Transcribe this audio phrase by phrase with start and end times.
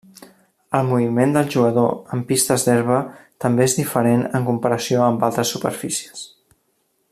[0.77, 2.97] El moviment del jugador en pistes d'herba
[3.47, 6.27] també és diferent en comparació amb altres superfícies.